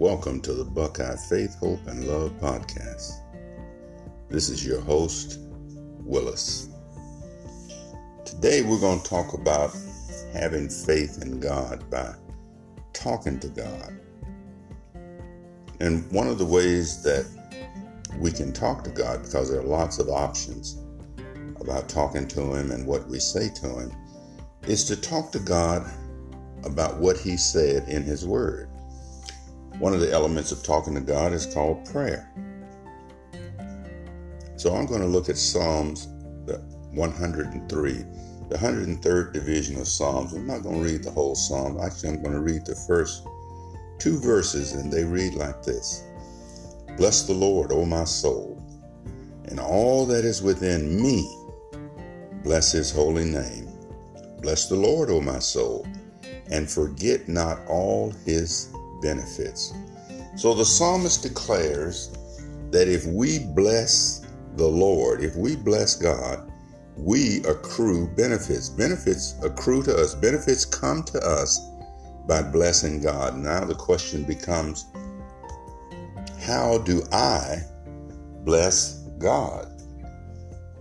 Welcome 0.00 0.40
to 0.42 0.54
the 0.54 0.64
Buckeye 0.64 1.14
Faith, 1.28 1.56
Hope, 1.56 1.86
and 1.86 2.08
Love 2.08 2.32
podcast. 2.40 3.20
This 4.30 4.48
is 4.48 4.66
your 4.66 4.80
host, 4.80 5.38
Willis. 5.98 6.70
Today 8.24 8.62
we're 8.62 8.80
going 8.80 9.02
to 9.02 9.06
talk 9.06 9.34
about 9.34 9.76
having 10.32 10.70
faith 10.70 11.20
in 11.20 11.38
God 11.38 11.90
by 11.90 12.14
talking 12.94 13.38
to 13.40 13.48
God. 13.48 14.00
And 15.80 16.10
one 16.10 16.28
of 16.28 16.38
the 16.38 16.46
ways 16.46 17.02
that 17.02 17.26
we 18.18 18.32
can 18.32 18.54
talk 18.54 18.82
to 18.84 18.90
God, 18.90 19.22
because 19.22 19.50
there 19.50 19.60
are 19.60 19.64
lots 19.64 19.98
of 19.98 20.08
options 20.08 20.78
about 21.60 21.90
talking 21.90 22.26
to 22.28 22.54
Him 22.54 22.70
and 22.70 22.86
what 22.86 23.06
we 23.06 23.18
say 23.18 23.50
to 23.56 23.68
Him, 23.80 23.92
is 24.62 24.82
to 24.84 24.96
talk 24.96 25.30
to 25.32 25.40
God 25.40 25.86
about 26.64 26.96
what 26.96 27.18
He 27.18 27.36
said 27.36 27.86
in 27.86 28.02
His 28.02 28.26
Word. 28.26 28.69
One 29.80 29.94
of 29.94 30.00
the 30.00 30.12
elements 30.12 30.52
of 30.52 30.62
talking 30.62 30.94
to 30.94 31.00
God 31.00 31.32
is 31.32 31.46
called 31.46 31.90
prayer. 31.90 32.30
So 34.56 34.74
I'm 34.74 34.84
going 34.84 35.00
to 35.00 35.06
look 35.06 35.30
at 35.30 35.38
Psalms 35.38 36.06
103, 36.92 37.92
the 38.50 38.58
103rd 38.58 39.32
division 39.32 39.80
of 39.80 39.88
Psalms. 39.88 40.34
I'm 40.34 40.46
not 40.46 40.62
going 40.62 40.76
to 40.76 40.84
read 40.84 41.02
the 41.02 41.10
whole 41.10 41.34
Psalm. 41.34 41.80
Actually, 41.80 42.10
I'm 42.10 42.22
going 42.22 42.34
to 42.34 42.42
read 42.42 42.66
the 42.66 42.74
first 42.74 43.26
two 43.98 44.18
verses, 44.18 44.72
and 44.72 44.92
they 44.92 45.04
read 45.04 45.32
like 45.32 45.62
this 45.62 46.04
Bless 46.98 47.22
the 47.22 47.32
Lord, 47.32 47.72
O 47.72 47.86
my 47.86 48.04
soul, 48.04 48.62
and 49.46 49.58
all 49.58 50.04
that 50.04 50.26
is 50.26 50.42
within 50.42 51.00
me. 51.02 51.26
Bless 52.44 52.70
his 52.70 52.90
holy 52.90 53.24
name. 53.24 53.66
Bless 54.42 54.68
the 54.68 54.76
Lord, 54.76 55.08
O 55.08 55.22
my 55.22 55.38
soul, 55.38 55.86
and 56.50 56.70
forget 56.70 57.30
not 57.30 57.64
all 57.66 58.10
his 58.26 58.68
benefits. 59.00 59.72
So 60.36 60.54
the 60.54 60.64
psalmist 60.64 61.22
declares 61.22 62.10
that 62.70 62.88
if 62.88 63.06
we 63.06 63.40
bless 63.54 64.26
the 64.56 64.66
Lord, 64.66 65.22
if 65.22 65.34
we 65.36 65.56
bless 65.56 65.96
God, 65.96 66.50
we 66.96 67.38
accrue 67.44 68.08
benefits. 68.08 68.68
Benefits 68.68 69.34
accrue 69.42 69.82
to 69.84 69.96
us, 69.96 70.14
benefits 70.14 70.64
come 70.64 71.02
to 71.04 71.18
us 71.20 71.60
by 72.28 72.42
blessing 72.42 73.00
God. 73.00 73.36
Now 73.36 73.64
the 73.64 73.74
question 73.74 74.22
becomes 74.24 74.86
how 76.40 76.78
do 76.78 77.02
I 77.12 77.62
bless 78.44 78.98
God? 79.18 79.66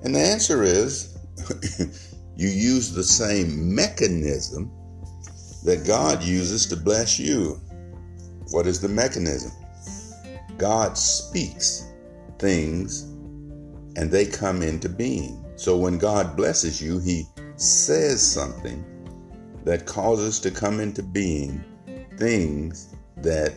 And 0.04 0.16
the 0.16 0.20
answer 0.20 0.64
is 0.64 1.18
you 2.36 2.48
use 2.48 2.94
the 2.94 3.04
same 3.04 3.74
mechanism 3.74 4.72
that 5.64 5.86
God 5.86 6.24
uses 6.24 6.66
to 6.68 6.76
bless 6.76 7.20
you. 7.20 7.60
What 8.52 8.68
is 8.68 8.80
the 8.80 8.90
mechanism? 8.90 9.52
God 10.58 10.98
speaks 10.98 11.88
things 12.38 13.04
and 13.96 14.12
they 14.12 14.26
come 14.26 14.62
into 14.62 14.90
being. 14.90 15.46
So 15.56 15.78
when 15.78 15.98
God 15.98 16.36
blesses 16.36 16.82
you, 16.82 17.00
He 17.00 17.26
says 17.56 18.26
something 18.26 18.84
that 19.66 19.86
causes 19.86 20.40
to 20.40 20.52
come 20.52 20.80
into 20.80 21.04
being 21.04 21.64
things 22.18 22.96
that 23.18 23.54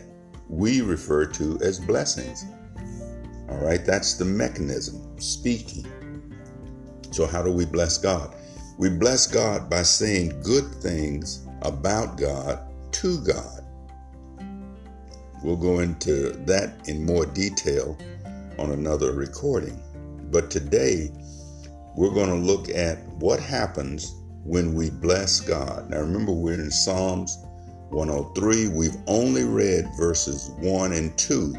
we 0.49 0.81
refer 0.81 1.25
to 1.25 1.57
as 1.61 1.79
blessings. 1.79 2.45
All 3.49 3.57
right, 3.57 3.85
that's 3.85 4.15
the 4.15 4.25
mechanism, 4.25 5.19
speaking. 5.19 5.87
So, 7.11 7.25
how 7.27 7.43
do 7.43 7.51
we 7.51 7.65
bless 7.65 7.97
God? 7.97 8.35
We 8.77 8.89
bless 8.89 9.27
God 9.27 9.69
by 9.69 9.83
saying 9.83 10.41
good 10.41 10.65
things 10.75 11.45
about 11.61 12.17
God 12.17 12.59
to 12.93 13.21
God. 13.23 13.62
We'll 15.43 15.57
go 15.57 15.79
into 15.79 16.29
that 16.45 16.87
in 16.87 17.05
more 17.05 17.25
detail 17.25 17.97
on 18.57 18.71
another 18.71 19.11
recording. 19.11 19.77
But 20.31 20.49
today, 20.49 21.11
we're 21.95 22.13
going 22.13 22.29
to 22.29 22.35
look 22.35 22.69
at 22.69 23.05
what 23.19 23.41
happens 23.41 24.15
when 24.45 24.73
we 24.73 24.89
bless 24.89 25.41
God. 25.41 25.89
Now, 25.89 25.99
remember, 25.99 26.31
we're 26.31 26.53
in 26.53 26.71
Psalms 26.71 27.37
103. 27.89 28.69
We've 28.69 28.95
only 29.07 29.43
read 29.43 29.89
verses 29.97 30.51
1 30.59 30.93
and 30.93 31.15
2. 31.17 31.53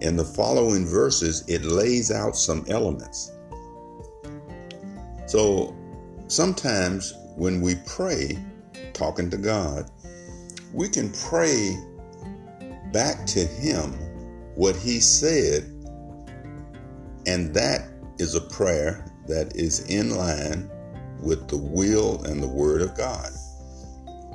In 0.00 0.16
the 0.16 0.24
following 0.24 0.86
verses, 0.86 1.44
it 1.48 1.64
lays 1.64 2.10
out 2.10 2.34
some 2.34 2.64
elements. 2.68 3.32
So, 5.26 5.76
sometimes 6.28 7.12
when 7.36 7.60
we 7.60 7.74
pray, 7.84 8.38
talking 8.94 9.28
to 9.30 9.36
God, 9.36 9.90
we 10.72 10.88
can 10.88 11.12
pray 11.12 11.76
back 12.92 13.26
to 13.26 13.40
Him 13.44 13.92
what 14.54 14.76
He 14.76 15.00
said, 15.00 15.64
and 17.26 17.54
that 17.54 17.88
is 18.18 18.34
a 18.34 18.40
prayer 18.40 19.04
that 19.26 19.54
is 19.54 19.80
in 19.88 20.16
line 20.16 20.70
with 21.20 21.48
the 21.48 21.56
will 21.56 22.22
and 22.24 22.42
the 22.42 22.48
Word 22.48 22.82
of 22.82 22.96
God. 22.96 23.30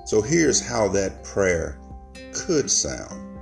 So 0.06 0.22
here's 0.22 0.66
how 0.66 0.88
that 0.90 1.24
prayer 1.24 1.80
could 2.34 2.70
sound. 2.70 3.40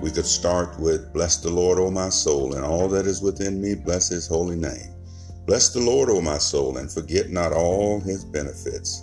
We 0.00 0.10
could 0.10 0.26
start 0.26 0.78
with 0.78 1.12
Bless 1.12 1.38
the 1.38 1.50
Lord, 1.50 1.78
O 1.78 1.90
my 1.90 2.08
soul, 2.08 2.54
and 2.54 2.64
all 2.64 2.88
that 2.88 3.06
is 3.06 3.20
within 3.20 3.60
me, 3.60 3.74
bless 3.74 4.08
his 4.08 4.26
holy 4.26 4.56
name. 4.56 4.94
Bless 5.44 5.70
the 5.70 5.80
Lord, 5.80 6.08
O 6.08 6.20
my 6.20 6.38
soul, 6.38 6.76
and 6.78 6.90
forget 6.90 7.30
not 7.30 7.52
all 7.52 8.00
his 8.00 8.24
benefits. 8.24 9.02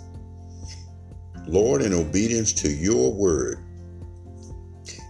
Lord, 1.46 1.82
in 1.82 1.92
obedience 1.92 2.52
to 2.54 2.70
your 2.70 3.12
word, 3.12 3.65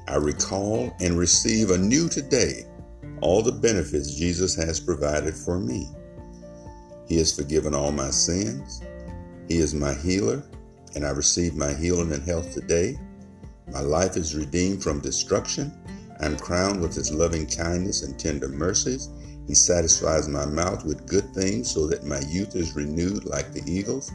I 0.09 0.17
recall 0.17 0.94
and 1.00 1.19
receive 1.19 1.71
anew 1.71 2.09
today 2.09 2.65
all 3.21 3.43
the 3.43 3.53
benefits 3.53 4.15
Jesus 4.15 4.55
has 4.55 4.78
provided 4.78 5.34
for 5.34 5.59
me. 5.59 5.89
He 7.09 7.19
has 7.19 7.34
forgiven 7.34 7.75
all 7.75 7.93
my 7.93 8.11
sins. 8.11 8.83
He 9.49 9.59
is 9.59 9.75
my 9.75 9.94
healer, 9.94 10.43
and 10.94 11.05
I 11.05 11.11
receive 11.11 11.55
my 11.55 11.72
healing 11.72 12.12
and 12.12 12.22
health 12.22 12.53
today. 12.53 12.99
My 13.72 13.81
life 13.81 14.17
is 14.17 14.37
redeemed 14.37 14.83
from 14.83 15.00
destruction. 15.00 15.72
I 16.21 16.27
am 16.27 16.38
crowned 16.38 16.81
with 16.81 16.94
his 16.94 17.12
loving 17.12 17.47
kindness 17.47 18.03
and 18.03 18.19
tender 18.19 18.49
mercies. 18.49 19.11
He 19.47 19.55
satisfies 19.55 20.28
my 20.28 20.47
mouth 20.47 20.84
with 20.84 21.06
good 21.06 21.33
things 21.34 21.71
so 21.71 21.87
that 21.88 22.05
my 22.05 22.21
youth 22.28 22.55
is 22.56 22.77
renewed 22.77 23.25
like 23.25 23.53
the 23.53 23.62
eagles. 23.71 24.11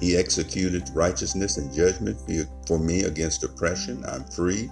He 0.00 0.16
executed 0.16 0.90
righteousness 0.94 1.56
and 1.56 1.72
judgment 1.72 2.18
for 2.66 2.78
me 2.78 3.04
against 3.04 3.44
oppression. 3.44 4.04
I'm 4.06 4.24
free. 4.24 4.70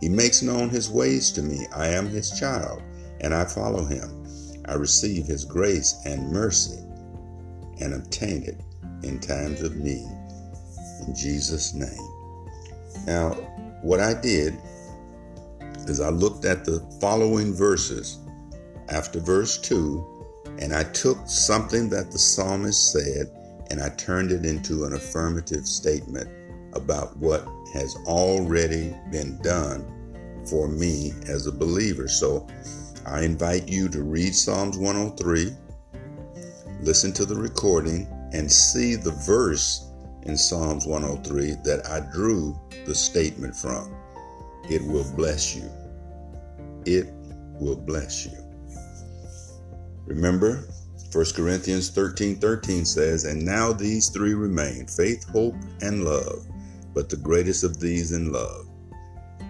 He 0.00 0.08
makes 0.08 0.42
known 0.42 0.68
his 0.68 0.90
ways 0.90 1.30
to 1.32 1.42
me. 1.42 1.66
I 1.74 1.88
am 1.88 2.06
his 2.06 2.30
child, 2.38 2.82
and 3.20 3.34
I 3.34 3.44
follow 3.44 3.84
him. 3.84 4.26
I 4.66 4.74
receive 4.74 5.26
his 5.26 5.44
grace 5.44 5.96
and 6.04 6.30
mercy 6.30 6.82
and 7.80 7.94
obtain 7.94 8.42
it 8.42 8.60
in 9.02 9.20
times 9.20 9.62
of 9.62 9.76
need. 9.76 10.08
In 11.06 11.14
Jesus' 11.14 11.74
name. 11.74 13.06
Now, 13.06 13.30
what 13.82 14.00
I 14.00 14.14
did 14.14 14.58
is 15.86 16.00
I 16.00 16.08
looked 16.08 16.44
at 16.44 16.64
the 16.64 16.80
following 17.00 17.54
verses 17.54 18.18
after 18.88 19.20
verse 19.20 19.58
2, 19.58 20.34
and 20.58 20.74
I 20.74 20.84
took 20.84 21.18
something 21.26 21.88
that 21.90 22.10
the 22.10 22.18
psalmist 22.18 22.92
said 22.92 23.30
and 23.70 23.80
I 23.80 23.88
turned 23.90 24.30
it 24.30 24.44
into 24.44 24.84
an 24.84 24.92
affirmative 24.92 25.66
statement 25.66 26.28
about 26.76 27.16
what 27.16 27.46
has 27.74 27.96
already 28.06 28.94
been 29.10 29.40
done 29.42 29.84
for 30.48 30.68
me 30.68 31.12
as 31.26 31.46
a 31.46 31.52
believer. 31.52 32.08
So 32.08 32.46
I 33.04 33.22
invite 33.22 33.68
you 33.68 33.88
to 33.88 34.02
read 34.02 34.34
Psalms 34.34 34.78
103, 34.78 35.52
listen 36.80 37.12
to 37.14 37.24
the 37.24 37.34
recording, 37.34 38.06
and 38.32 38.50
see 38.50 38.94
the 38.94 39.12
verse 39.12 39.90
in 40.22 40.36
Psalms 40.36 40.86
103 40.86 41.56
that 41.64 41.86
I 41.86 42.00
drew 42.12 42.58
the 42.84 42.94
statement 42.94 43.54
from. 43.54 43.94
It 44.68 44.82
will 44.82 45.10
bless 45.14 45.54
you. 45.54 45.70
It 46.84 47.06
will 47.60 47.76
bless 47.76 48.26
you. 48.26 48.32
Remember, 50.06 50.68
1 51.12 51.24
Corinthians 51.34 51.90
13 51.90 52.36
13 52.36 52.84
says, 52.84 53.24
And 53.24 53.44
now 53.44 53.72
these 53.72 54.08
three 54.08 54.34
remain 54.34 54.86
faith, 54.86 55.28
hope, 55.30 55.54
and 55.80 56.04
love, 56.04 56.44
but 56.96 57.10
the 57.10 57.16
greatest 57.18 57.62
of 57.62 57.78
these 57.78 58.12
in 58.12 58.32
love. 58.32 58.66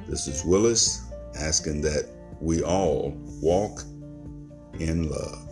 This 0.08 0.26
is 0.26 0.44
Willis 0.44 1.08
asking 1.38 1.80
that 1.82 2.10
we 2.40 2.60
all 2.60 3.12
walk 3.40 3.82
in 4.80 5.08
love. 5.08 5.45